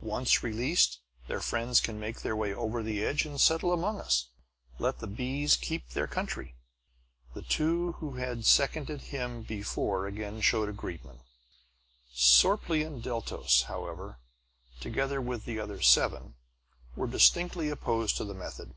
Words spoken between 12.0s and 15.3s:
Sorplee and Deltos, however, together